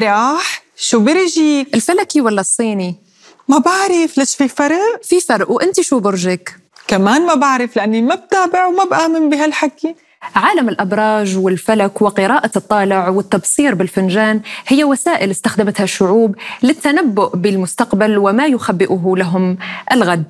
[0.00, 2.96] فرح شو برجيك؟ الفلكي ولا الصيني؟
[3.48, 6.56] ما بعرف ليش في فرق؟ في فرق وانت شو برجك؟
[6.86, 9.94] كمان ما بعرف لأني ما بتابع وما بآمن بهالحكي
[10.36, 19.14] عالم الأبراج والفلك وقراءة الطالع والتبصير بالفنجان هي وسائل استخدمتها الشعوب للتنبؤ بالمستقبل وما يخبئه
[19.16, 19.58] لهم
[19.92, 20.24] الغد.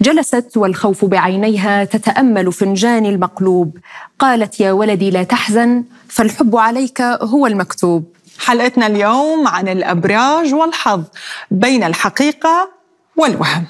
[0.00, 3.76] جلست والخوف بعينيها تتأمل فنجاني المقلوب
[4.18, 8.04] قالت يا ولدي لا تحزن فالحب عليك هو المكتوب
[8.38, 11.02] حلقتنا اليوم عن الأبراج والحظ
[11.50, 12.70] بين الحقيقة
[13.16, 13.64] والوهم.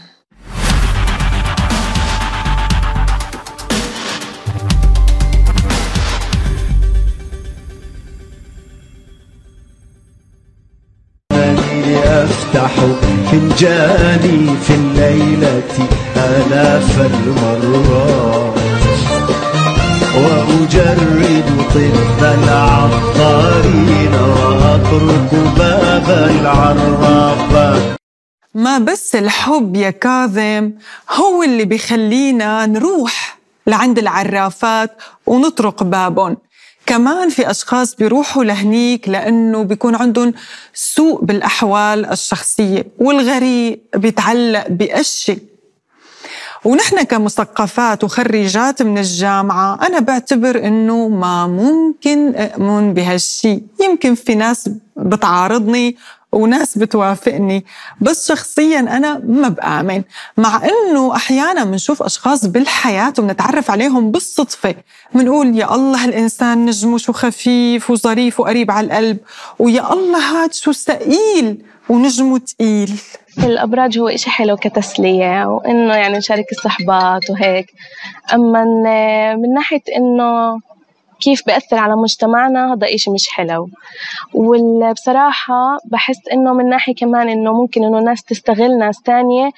[12.09, 12.75] أفتح
[13.31, 18.58] فنجاني في الليلة آلاف المرات.
[20.19, 27.99] وأجرد طب العطارين وأترك باب العرافات
[28.55, 30.73] ما بس الحب يا كاظم
[31.11, 34.91] هو اللي بيخلينا نروح لعند العرافات
[35.27, 36.37] ونطرق بابهم.
[36.87, 40.35] كمان في أشخاص بيروحوا لهنيك لأنه بيكون عندهم
[40.75, 45.39] سوء بالأحوال الشخصية والغريب بيتعلق بأشي
[46.65, 53.63] ونحن كمثقفات وخريجات من الجامعة أنا بعتبر إنه ما ممكن أؤمن بهالشي.
[53.85, 55.97] يمكن في ناس بتعارضني
[56.33, 57.65] وناس بتوافقني
[58.01, 60.03] بس شخصيا أنا ما بآمن.
[60.37, 64.75] مع أنه أحيانا بنشوف أشخاص بالحياة وبنتعرف عليهم بالصدفة
[65.15, 69.19] بنقول يا الله الإنسان نجمه شو خفيف وظريف وقريب على القلب
[69.59, 71.63] ويا الله هاد شو ثقيل.
[71.89, 73.01] ونجمه تقيل.
[73.45, 77.67] الأبراج هو إشي حلو كتسلية وإنه يعني نشارك الصحبات وهيك.
[78.35, 78.65] أما
[79.35, 80.61] من ناحية إنه
[81.21, 83.69] كيف بأثر على مجتمعنا هذا إشي مش حلو.
[84.35, 89.51] وبصراحة بحس إنه من ناحية كمان إنه ممكن إنه ناس تستغل ناس تانية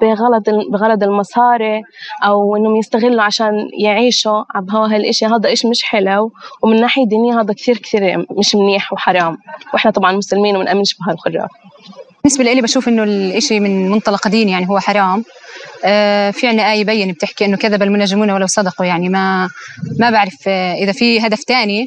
[0.00, 0.42] بغرض
[0.72, 1.82] بغرض المصاري
[2.24, 5.26] أو إنهم يستغلوا عشان يعيشوا عبها هالإشي.
[5.26, 9.38] هذا إشي مش حلو ومن ناحية دينية هذا كثير كثير مش منيح وحرام.
[9.74, 11.48] وإحنا طبعا مسلمين وما نامنش بهالخرافه
[12.24, 15.24] بالنسبة لي بشوف إنه الإشي من منطلق ديني يعني هو حرام.
[15.84, 18.86] آه في عنا آية بين بتحكي إنه كذب المنجمون ولو صدقوا.
[18.86, 19.48] يعني ما
[20.00, 21.86] ما بعرف آه إذا في هدف تاني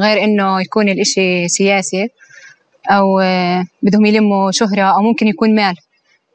[0.00, 2.08] غير إنه يكون الإشي سياسي
[2.90, 5.74] أو آه بدهم يلموا شهرة أو ممكن يكون مال.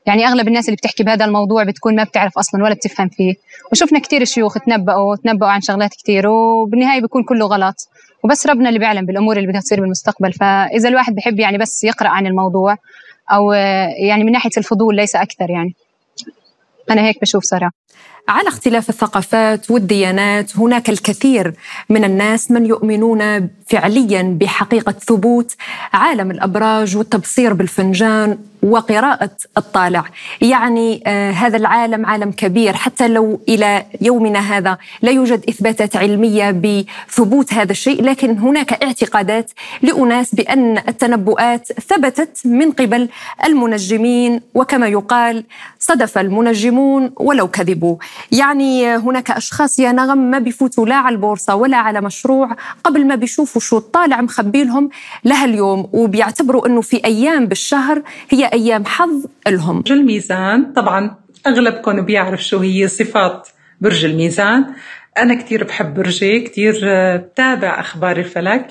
[0.09, 3.33] يعني أغلب الناس اللي بتحكي بهذا الموضوع بتكون ما بتعرف أصلا ولا بتفهم فيه.
[3.71, 7.75] وشفنا كثير شيوخ تنبأوا تنبأوا عن شغلات كثير وبالنهاية بيكون كله غلط.
[8.23, 10.33] وبس ربنا اللي بيعلم بالأمور اللي بدها تصير بالمستقبل.
[10.33, 12.77] فإذا الواحد بحب يعني بس يقرأ عن الموضوع
[13.31, 13.51] أو
[14.07, 15.75] يعني من ناحية الفضول ليس أكثر يعني.
[16.91, 17.73] أنا هيك بشوف صراحة.
[18.29, 21.53] على اختلاف الثقافات والديانات هناك الكثير
[21.89, 25.55] من الناس من يؤمنون فعليا بحقيقة ثبوت
[25.93, 30.03] عالم الأبراج والتبصير بالفنجان وقراءة الطالع.
[30.41, 32.73] يعني آه هذا العالم عالم كبير.
[32.73, 39.51] حتى لو إلى يومنا هذا لا يوجد إثباتات علمية بثبوت هذا الشيء لكن هناك اعتقادات
[39.81, 43.09] لأناس بأن التنبؤات ثبتت من قبل
[43.45, 44.41] المنجمين.
[44.53, 45.43] وكما يقال
[45.79, 47.95] صدف المنجمون ولو كذبوا.
[48.31, 53.15] يعني هناك أشخاص يا نغم ما بيفوتوا لا على البورصة ولا على مشروع قبل ما
[53.15, 54.89] بيشوفوا شو الطالع مخبي لهم
[55.25, 55.89] لها اليوم.
[55.93, 59.81] وبيعتبروا أنه في أيام بالشهر هي أيام حظ لهم.
[59.81, 61.15] برج الميزان طبعا
[61.47, 63.47] أغلبكم بيعرف شو هي صفات
[63.81, 64.65] برج الميزان.
[65.17, 66.75] أنا كتير بحب برجي كتير
[67.17, 68.67] بتابع أخبار الفلك.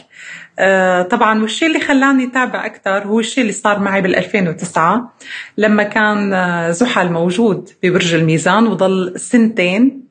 [1.11, 5.15] طبعا والشيء اللي خلاني أتابع أكثر هو الشيء اللي صار معي بال 2009
[5.59, 6.33] لما كان
[6.73, 10.09] زحل موجود ببرج الميزان وضل سنتين.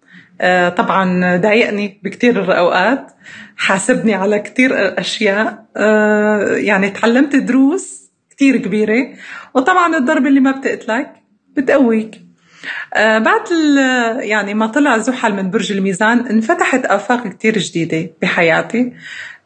[0.77, 3.11] طبعا ضايقني بكثير الأوقات
[3.57, 5.65] حاسبني على كثير أشياء.
[6.56, 8.06] يعني تعلمت دروس
[8.38, 9.07] كثير كبيرة.
[9.54, 11.13] وطبعا الضربه اللي ما بتقتلك
[11.56, 12.22] بتقويك.
[12.94, 13.42] آه بعد
[14.19, 18.94] يعني ما طلع زحل من برج الميزان انفتحت آفاق كتير جديدة بحياتي.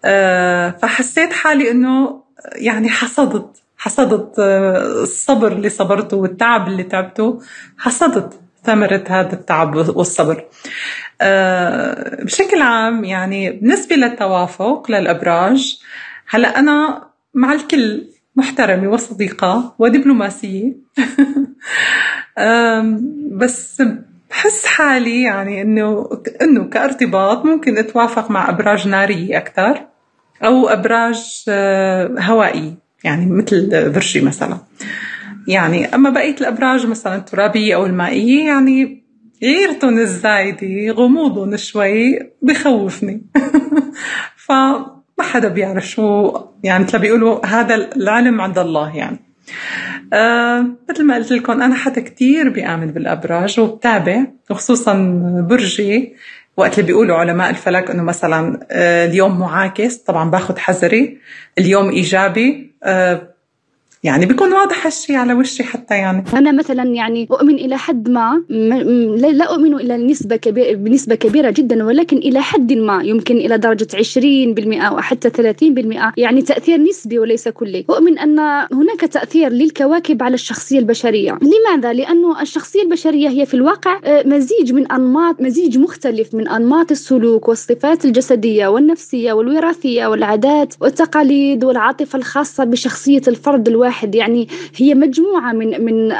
[0.05, 2.23] آه فحسيت حالي إنه
[2.55, 7.41] يعني حصدت حصدت آه الصبر اللي صبرته والتعب اللي تعبته
[7.77, 10.45] حصدت ثمرة هذا التعب والصبر.
[12.23, 15.79] بشكل عام يعني بالنسبة للتوافق للأبراج
[16.29, 20.73] هلأ أنا مع الكل محترمة وصديقة ودبلوماسية.
[23.31, 23.81] بس
[24.29, 26.09] بحس حالي يعني إنه
[26.41, 29.85] إنه كارتباط ممكن أتوافق مع أبراج نارية أكثر
[30.43, 31.43] أو أبراج
[32.19, 32.73] هوائيه
[33.03, 34.57] يعني مثل برجي مثلا.
[35.47, 39.03] يعني أما بقية الأبراج مثلا الترابية أو المائية يعني
[39.43, 43.21] غيرتهم الزايدة غموضهم شوي بخوفني.
[44.45, 44.51] ف
[45.17, 49.19] ما حدا بيعرف شو يعني مثل بيقولوا هذا العلم عند الله يعني.
[50.13, 54.93] آه مثل ما قلت لكم أنا حدا كتير بيآمن بالأبراج وبتابع وخصوصا
[55.49, 56.15] برجي.
[56.57, 61.17] وقت اللي بيقولوا علماء الفلك إنه مثلا آه، اليوم معاكس طبعا باخذ حذري.
[61.57, 63.31] اليوم إيجابي آه،
[64.03, 66.23] يعني بيكون واضح هالشيء على وشي حتى يعني.
[66.33, 71.85] أنا مثلا يعني أؤمن إلى حد ما لا أؤمن إلى نسبة كبيرة بنسبة كبيرة جدا
[71.85, 77.47] ولكن إلى حد ما يمكن إلى درجة 20% أو حتى 30% يعني تأثير نسبي وليس
[77.47, 77.85] كلي.
[77.89, 78.39] أؤمن أن
[78.73, 81.39] هناك تأثير للكواكب على الشخصية البشرية.
[81.41, 86.91] لماذا؟ لأنه الشخصية البشرية هي في الواقع آه، مزيج من أنماط مزيج مختلف من أنماط
[86.91, 93.90] السلوك والصفات الجسدية والنفسية والوراثية والعادات والتقاليد والعاطفة الخاصة بشخصية الفرد الواحد.
[93.91, 96.11] واحد يعني هي مجموعة من من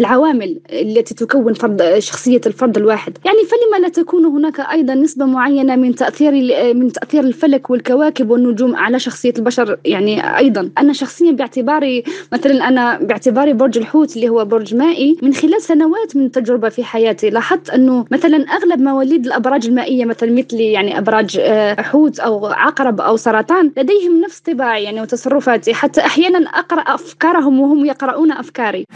[0.00, 3.18] العوامل التي تكون فرد شخصية الفرد الواحد.
[3.24, 6.32] يعني فلما لا تكون هناك أيضا نسبة معينة من تأثير
[6.74, 10.70] من تأثير الفلك والكواكب والنجوم على شخصية البشر يعني أيضا.
[10.78, 16.16] أنا شخصيا باعتباري مثلا أنا باعتباري برج الحوت اللي هو برج مائي من خلال سنوات
[16.16, 21.38] من تجربة في حياتي لاحظت أنه مثلا أغلب مواليد الأبراج المائية مثل مثلي يعني أبراج
[21.40, 25.74] آه، حوت أو عقرب أو سرطان لديهم نفس طباعي يعني وتصرفاتي.
[25.74, 28.86] حتى أحيانا أقرأ أفكارهم وهم يقرؤون أفكاري.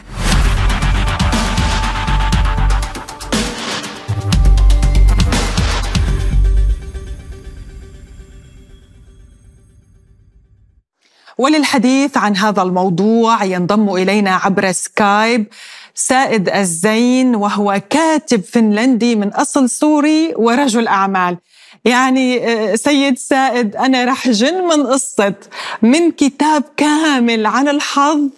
[11.39, 15.47] وللحديث عن هذا الموضوع ينضم إلينا عبر سكايب
[15.95, 21.39] سائد الزين وهو كاتب فنلندي من أصل سوري ورجل أعمال.
[21.85, 25.35] يعني آه، سيد سائد أنا رح جن من قصة
[25.83, 28.29] من كتاب كامل عن الحظ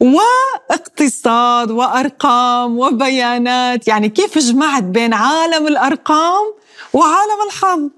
[0.00, 3.88] واقتصاد وأرقام وبيانات.
[3.88, 6.44] يعني كيف جمعت بين عالم الأرقام
[6.92, 7.90] وعالم الحظ؟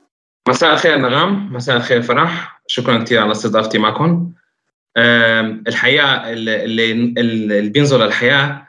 [0.49, 1.53] مساء الخير نغم.
[1.53, 2.61] مساء الخير فرح.
[2.67, 4.33] شكرا كثير على استضافتي معكم.
[5.69, 6.65] الحقيقة اللي,
[7.21, 8.69] اللي بينظر للحياة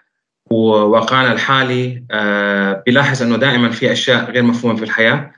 [0.52, 5.14] وواقعنا الحالي آه، بيلاحظ إنه دائما في أشياء غير مفهومة في الحياة.
[5.14, 5.32] آه،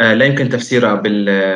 [0.00, 0.94] لا يمكن تفسيرها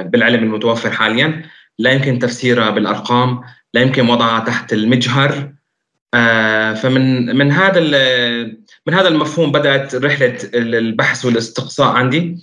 [0.03, 1.43] بالعلم المتوفر حاليا
[1.79, 3.41] لا يمكن تفسيرها بالأرقام
[3.75, 5.53] لا يمكن وضعها تحت المجهر.
[6.15, 7.81] آه، فمن من هذا
[8.87, 12.37] من هذا المفهوم بدأت رحلة البحث والاستقصاء عندي.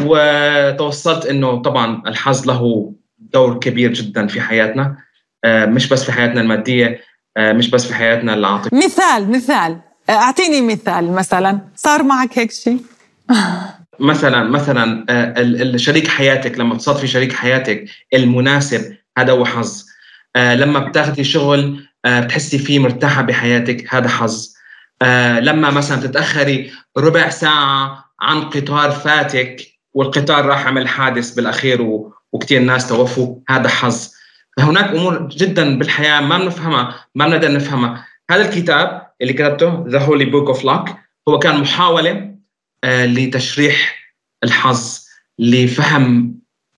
[0.00, 4.96] وتوصلت إنه طبعا الحظ له دور كبير جدا في حياتنا.
[5.44, 7.00] آه، مش بس في حياتنا المادية
[7.38, 8.76] مش بس في حياتنا العاطفية.
[8.76, 9.80] مثال مثال.
[10.10, 11.60] أعطيني مثال مثلا.
[11.76, 12.78] صار معك هيك شيء؟
[14.00, 17.84] مثلا مثلا آه، شريك حياتك لما بتصادفي شريك حياتك
[18.14, 19.84] المناسب هذا هو حظ.
[20.36, 24.52] آه، لما بتاخذي شغل آه، بتحسي فيه مرتاحة بحياتك هذا حظ.
[25.40, 29.60] لما مثلا تتأخري ربع ساعة عن قطار فاتك
[29.94, 31.82] والقطار راح عمل حادث بالأخير
[32.32, 34.10] وكثير ناس توفوا هذا حظ.
[34.56, 38.06] فهناك أمور جدا بالحياة ما بنفهمها ما بنقدر نفهمها.
[38.30, 40.96] هذا الكتاب اللي كتبته The Holy Book of Luck
[41.28, 42.31] هو كان محاولة
[42.84, 43.98] لتشريح
[44.44, 45.04] الحظ
[45.38, 46.34] لفهم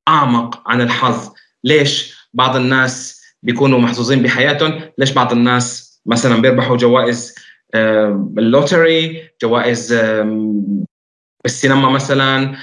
[0.09, 1.33] أعمق عن الحظ.
[1.65, 7.35] ليش بعض الناس بيكونوا محظوظين بحياتهم؟ ليش بعض الناس مثلا بيربحوا جوائز
[7.75, 9.93] آه، اللوتري جوائز
[11.45, 12.57] بالسينما مثلا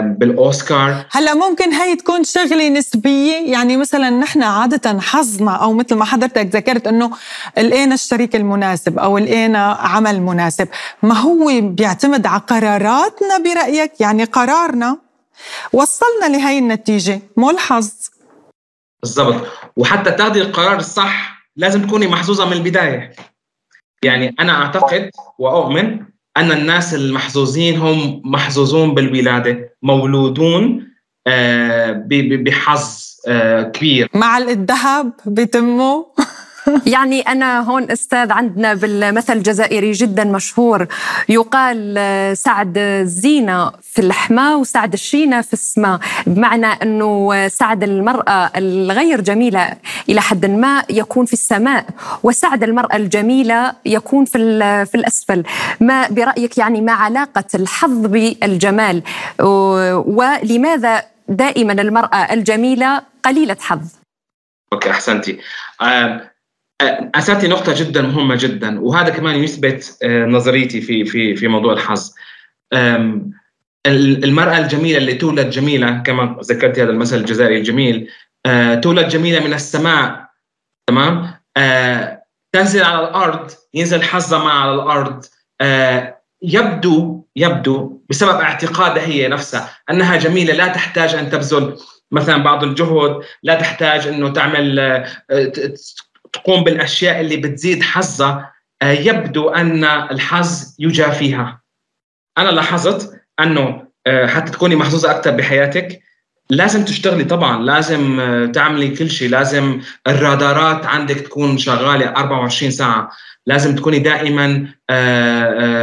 [0.00, 1.06] بالأوسكار.
[1.10, 6.56] هلا ممكن هي تكون شغلة نسبية يعني مثلا نحن عادة حظنا أو مثل ما حضرتك
[6.56, 7.10] ذكرت إنه
[7.58, 10.68] لقينا الشريك المناسب أو لقينا عمل مناسب.
[11.02, 14.98] ما هو بيعتمد على قراراتنا برأيك؟ يعني قرارنا.
[15.72, 17.20] وصلنا لهي النتيجة.
[17.36, 17.90] مو الحظ.
[19.02, 19.46] بالضبط.
[19.76, 23.12] وحتى تاخذي القرار الصح لازم تكوني محظوظة من البداية.
[24.02, 26.04] يعني أنا أعتقد وأؤمن
[26.36, 30.86] أن الناس المحظوظين هم محظوظون بالولادة مولودون
[31.26, 32.04] آه،
[32.44, 34.08] بحظ آه، كبير.
[34.14, 36.06] مع الذهب بتمه.
[36.94, 40.86] يعني أنا هون أستاذ عندنا بالمثل الجزائري جدا مشهور.
[41.28, 46.00] يقال آه، سعد الزينة في الحماة وسعد الشينة في السماء.
[46.26, 49.72] بمعنى أنه سعد المرأة الغير جميلة
[50.08, 51.86] إلى حد ما يكون في السماء
[52.22, 54.38] وسعد المرأة الجميلة يكون في,
[54.86, 55.44] في الأسفل.
[55.80, 59.02] ما برأيك يعني ما علاقة الحظ بالجمال؟
[60.06, 63.80] ولماذا دائما المرأة الجميلة قليلة حظ؟
[64.72, 65.38] أوكي أحسنتي.
[65.80, 66.35] آه
[66.82, 72.14] اساتي نقطة جدا مهمة جدا وهذا كمان يثبت آه، نظريتي في في في موضوع الحظ.
[74.24, 78.10] المرأة الجميلة اللي تولد جميلة كما ذكرت هذا المثل الجزائري الجميل
[78.46, 80.28] آه، تولد جميلة من السماء
[80.86, 85.24] تمام؟ آه، تنزل على الأرض ينزل حظها معها على الأرض.
[86.42, 90.54] يبدو يبدو بسبب اعتقادها هي نفسها أنها جميلة.
[90.54, 91.76] لا تحتاج أن تبذل
[92.12, 95.04] مثلا بعض الجهد لا تحتاج أنه تعمل
[96.36, 98.52] تقوم بالأشياء اللي بتزيد حظها
[98.82, 101.62] آه، يبدو أن الحظ يجافيها
[102.38, 106.02] أنا لاحظت أنه آه، حتى تكوني محظوظة أكثر بحياتك
[106.50, 108.20] لازم تشتغلي طبعا لازم
[108.54, 113.10] تعملي كل شيء لازم الرادارات عندك تكون شغالة 24 ساعة
[113.46, 114.66] لازم تكوني دائما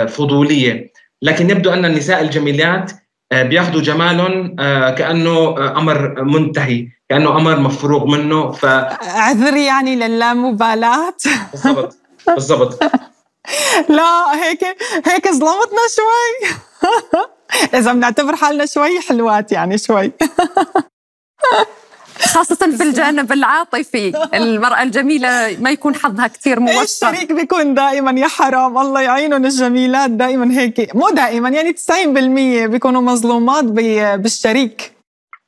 [0.08, 0.94] فضولية.
[1.22, 2.92] لكن يبدو أن النساء الجميلات
[3.34, 6.88] آه، بياخذوا جمالهم آه، كأنه آه، أمر منتهي.
[7.10, 8.66] كأنه أمر مفروغ منه ف
[9.02, 11.14] عذر يعني للامبالاة.
[11.54, 12.84] بالضبط بالضبط.
[13.98, 14.64] لا هيك
[15.06, 16.50] هيك ظلمتنا شوي.
[17.80, 20.12] إذا بنعتبر حالنا شوي حلوات يعني شوي.
[22.34, 28.28] خاصة في الجانب العاطفي المرأة الجميلة ما يكون حظها كثير موفق الشريك بيكون دائما؟ يا
[28.28, 30.96] حرام الله يعينهم الجميلات دائما هيك.
[30.96, 33.64] مو دائما يعني 90% بيكونوا مظلومات
[34.20, 34.92] بالشريك.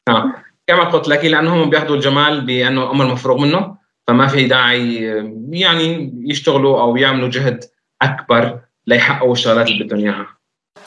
[0.07, 0.44] آه.
[0.67, 3.75] كما قلت لك لأنهم بياخذوا الجمال بأنه أمر مفروغ منه
[4.07, 4.95] فما في داعي
[5.49, 7.63] يعني يشتغلوا أو يعملوا جهد
[8.01, 10.27] أكبر ليحققوا الشغلات اللي بدهم إياها.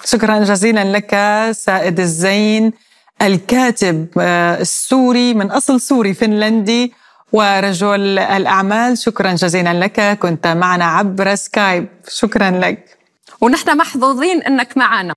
[0.05, 1.11] شكرا جزيلا لك
[1.53, 2.73] سائد الزين
[3.23, 6.93] الكاتب آه، السوري من أصل سوري فنلندي
[7.33, 8.99] ورجل الأعمال.
[8.99, 11.89] شكرا جزيلا لك كنت معنا عبر سكايب.
[12.09, 12.99] شكرا لك.
[13.41, 15.15] ونحن محظوظين أنك معنا.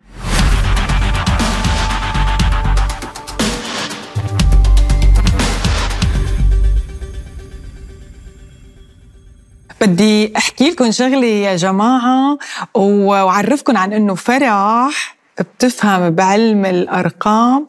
[9.82, 12.38] بدي أحكي لكم شغلة يا جماعة
[12.74, 17.68] وأعرفكم عن إنه فرح بتفهم بعلم الأرقام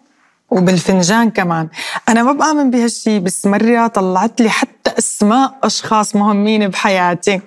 [0.51, 1.69] وبالفنجان كمان
[2.09, 7.41] أنا ما بآمن بهالشي بس مرة طلعت لي حتى أسماء أشخاص مهمين بحياتي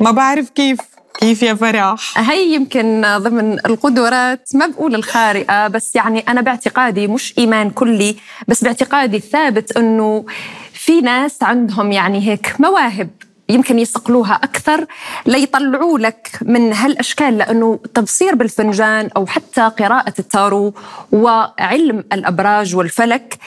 [0.00, 0.78] ما بعرف كيف
[1.18, 7.34] كيف يا فرح؟ هي يمكن ضمن القدرات ما بقول الخارقة بس يعني أنا باعتقادي مش
[7.38, 8.16] إيمان كلي
[8.48, 10.24] بس باعتقادي الثابت أنه
[10.72, 13.08] في ناس عندهم يعني هيك مواهب
[13.50, 14.86] يمكن يصقلوها أكثر
[15.26, 20.74] ليطلعوا لك من هالأشكال لأنه تبصير بالفنجان أو حتى قراءة التارو
[21.12, 23.38] وعلم الأبراج والفلك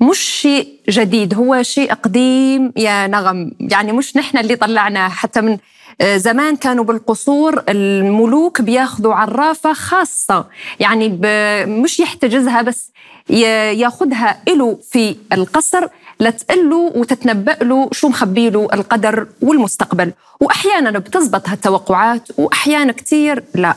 [0.00, 3.52] مش شيء جديد هو شيء قديم يا نغم.
[3.60, 5.58] يعني مش نحن اللي طلعناه حتى من
[6.00, 10.46] آه، زمان كانوا بالقصور الملوك بياخذوا عرافة خاصة.
[10.80, 11.08] يعني
[11.66, 12.92] مش يحتجزها بس
[13.30, 15.86] ياخذها له في القصر.
[16.20, 20.12] لتقله وتتنبأ له شو مخبي له القدر والمستقبل.
[20.40, 23.76] وأحيانا بتزبط هالتوقعات وأحيانا كتير لا.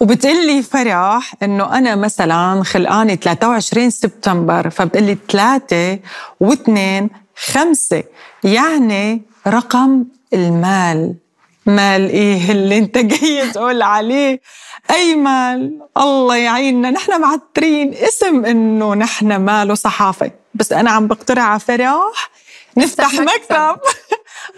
[0.00, 5.98] وبتقلي فرح إنه أنا مثلا خلقاني 23 سبتمبر فبتقلي 3
[6.44, 6.78] و2
[7.52, 8.02] 5
[8.44, 11.14] يعني رقم المال.
[11.66, 14.40] مال إيه اللي أنت جاي تقول عليه؟
[14.90, 16.90] أي مال؟ الله يعيننا.
[16.90, 22.30] نحن معترين اسم إنه نحن مال وصحافه بس أنا عم بقترح على فرح
[22.76, 23.76] نفتح مكتب.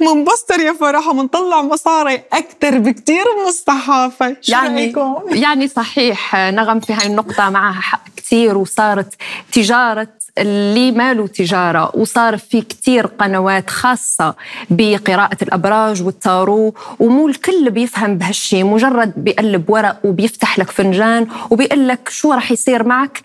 [0.01, 6.81] منبسطر يا فرح ومنطلع مصاري أكثر بكثير من الصحافه شو يعني رأيكم؟ يعني صحيح نغم
[6.81, 9.15] في هاي النقطة معها حق كثير وصارت
[9.53, 14.35] تجارة اللي ماله تجارة وصار في كتير قنوات خاصة
[14.71, 22.09] بقراءة الأبراج والتارو ومو الكل بيفهم بهالشي مجرد بيقلب ورق وبيفتح لك فنجان وبيقول لك
[22.09, 23.23] شو رح يصير معك؟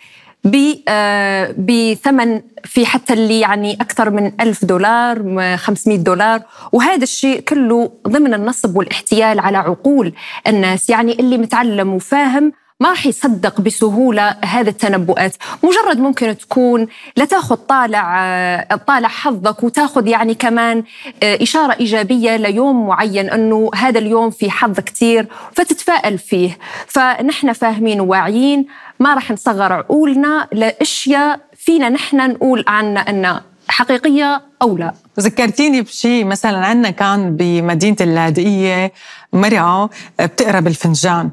[1.58, 6.42] بثمن في حتى اللي يعني أكثر من ألف دولار 500 دولار.
[6.72, 10.14] وهذا الشيء كله ضمن النصب والاحتيال على عقول
[10.48, 10.90] الناس.
[10.90, 15.36] يعني اللي متعلم وفاهم ما راح يصدق بسهولة هذه التنبؤات.
[15.64, 20.84] مجرد ممكن تكون لتاخذ طالع آه، طالع حظك وتاخذ يعني كمان
[21.24, 26.58] آه، إشارة إيجابية ليوم معين أنه هذا اليوم في حظ كتير فتتفائل فيه.
[26.88, 28.66] فنحن فاهمين وواعيين
[29.00, 36.26] ما راح نصغر عقولنا لأشياء فينا نحن نقول عنها أنها حقيقية أو لا؟ ذكرتيني بشيء
[36.26, 38.92] مثلا عندنا كان بمدينة اللاذقية
[39.34, 41.30] مرأة بتقرا بالفنجان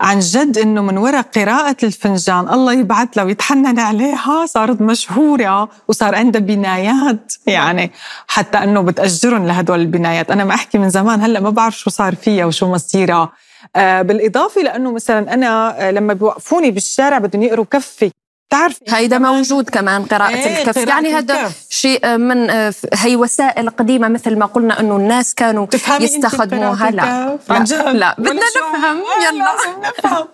[0.00, 6.14] عن جد إنه من وراء قراءة الفنجان الله يبعث لها ويتحنن عليها صارت مشهورة وصار
[6.14, 7.32] عندها بنايات.
[7.46, 7.90] يعني
[8.28, 10.30] حتى إنه بتأجرهم لهدول البنايات.
[10.30, 13.32] أنا ما أحكي من زمان هلأ ما بعرف شو صار فيها وشو مصيرها.
[13.76, 18.10] آه بالإضافة لأنه مثلا أنا آه، لما بيوقفوني بالشارع بدهم يقروا كفي.
[18.50, 23.70] تعرفي هيدا موجود كمان قراءة إيه الكف قراءة يعني هذا شيء من آه، هي وسائل
[23.70, 25.66] قديمة مثل ما قلنا إنه الناس كانوا
[26.00, 26.90] يستخدموها.
[26.90, 29.02] لا لا, لا بدنا نفهم.
[29.22, 29.52] يلا.
[29.88, 30.26] نفهم.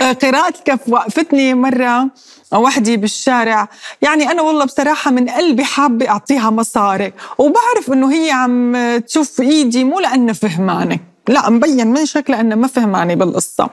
[0.00, 2.08] آه، قراءة الكف وقفتني مرة
[2.52, 3.68] وحدي بالشارع.
[4.02, 7.12] يعني أنا والله بصراحة من قلبي حابة أعطيها مصاري.
[7.38, 10.98] وبعرف إنه هي عم تشوف إيدي مو لأنها فهمانة.
[11.28, 13.70] لا مبين من شكلها أنها ما فهمانة بالقصة.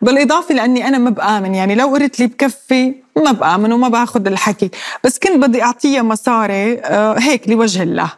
[0.00, 1.54] بالإضافة لأني أنا ما بآمن.
[1.54, 4.70] يعني لو قرت لي بكفي ما بآمن وما بآخذ الحكي.
[5.04, 8.12] بس كنت بدي أعطيها مصاري آه، هيك لوجه الله.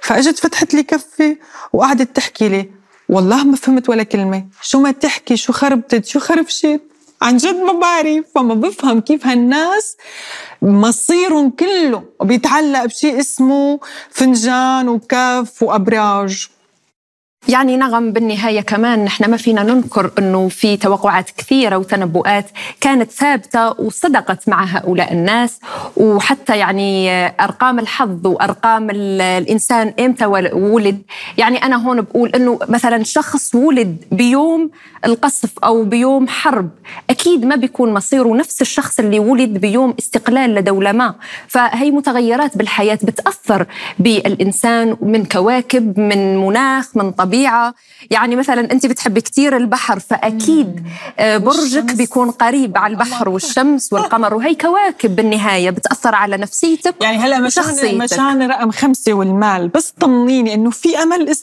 [0.00, 1.36] فأجت فتحت لي كفي
[1.72, 2.70] وقعدت تحكي لي.
[3.08, 4.44] والله ما فهمت ولا كلمة.
[4.62, 6.80] شو ما تحكي شو خربتت شو خربشت.
[7.22, 8.24] عن جد ما بعرف.
[8.34, 9.96] فما بفهم كيف هالناس
[10.62, 12.02] مصيرهم كله.
[12.22, 16.48] بيتعلق بشيء اسمه فنجان وكف وأبراج.
[17.48, 22.46] يعني نغم بالنهاية كمان نحن ما فينا ننكر إنه في توقعات كثيرة وتنبؤات
[22.80, 25.60] كانت ثابتة وصدقت مع هؤلاء الناس.
[25.96, 27.10] وحتى يعني
[27.40, 31.02] أرقام الحظ وأرقام الإنسان إمتى ولد.
[31.38, 34.70] يعني أنا هون بقول إنه مثلا شخص ولد بيوم
[35.04, 36.70] القصف أو بيوم حرب
[37.10, 41.14] أكيد ما بيكون مصيره نفس الشخص اللي ولد بيوم استقلال لدولة ما.
[41.48, 43.66] فهي متغيرات بالحياة بتأثر
[43.98, 47.35] بالإنسان من كواكب من مناخ من طبيعة.
[47.36, 47.74] الطبيعة.
[48.10, 50.86] يعني مثلا أنت بتحبي كثير البحر فأكيد
[51.18, 57.16] آه، برجك بيكون قريب على البحر والشمس والقمر وهي كواكب بالنهاية بتأثر على نفسيتك يعني
[57.16, 61.34] هلا مشان مشان رقم خمسة والمال بس طمنيني إنه في أمل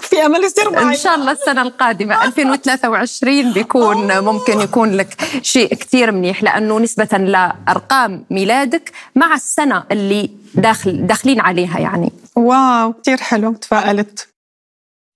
[0.00, 6.12] في أمل يصير إن شاء الله السنة القادمة 2023 بيكون ممكن يكون لك شيء كثير
[6.12, 12.12] منيح لأنه نسبة لأرقام ميلادك مع السنة اللي داخل داخلين عليها يعني.
[12.36, 14.31] wow كثير حلو تفائلت.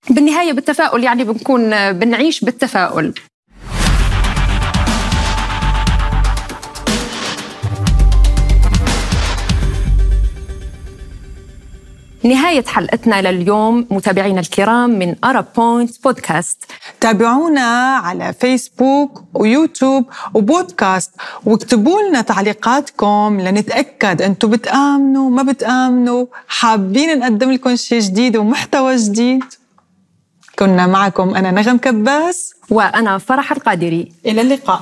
[0.09, 3.13] بالنهاية بالتفاؤل يعني بنكون بنعيش بالتفاؤل.
[12.23, 16.63] نهاية حلقتنا لليوم متابعينا الكرام من أرب بوينت بودكاست
[17.01, 21.11] تابعونا على فيسبوك ويوتيوب وبودكاست
[21.45, 26.25] واكتبوا لنا تعليقاتكم لنتأكد أنتم بتآمنوا ما بتآمنوا.
[26.47, 29.43] حابين نقدم لكم شيء جديد ومحتوى جديد؟
[30.59, 34.11] كنا معكم أنا نغم كباس وأنا فرح القادري.
[34.25, 34.81] إلى اللقاء.